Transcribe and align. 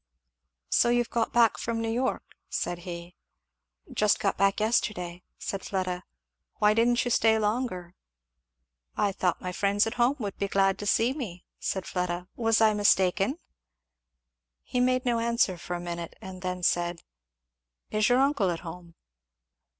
"So 0.71 0.89
you've 0.89 1.11
got 1.11 1.31
back 1.31 1.59
from 1.59 1.79
New 1.79 1.91
York," 1.91 2.23
said 2.49 2.79
he. 2.89 3.13
"Just 3.93 4.19
got 4.19 4.35
back, 4.35 4.59
yesterday," 4.59 5.21
said 5.37 5.63
Fleda. 5.63 6.01
"Why 6.55 6.73
didn't 6.73 7.05
you 7.05 7.11
stay 7.11 7.37
longer?" 7.37 7.93
"I 8.97 9.11
thought 9.11 9.41
my 9.43 9.51
friends 9.51 9.85
at 9.85 9.93
home 10.01 10.15
would 10.17 10.39
be 10.39 10.47
glad 10.47 10.79
to 10.79 10.87
see 10.87 11.13
me," 11.13 11.45
said 11.59 11.85
Fleda. 11.85 12.27
"Was 12.35 12.61
I 12.61 12.73
mistaken?" 12.73 13.37
He 14.63 14.79
made 14.79 15.05
no 15.05 15.19
answer 15.19 15.55
for 15.55 15.75
a 15.75 15.79
minute, 15.79 16.15
and 16.19 16.41
then 16.41 16.63
said, 16.63 17.03
"Is 17.91 18.09
your 18.09 18.21
uncle 18.21 18.49
at 18.49 18.61
home?" 18.61 18.95